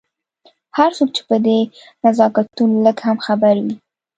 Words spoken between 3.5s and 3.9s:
وي.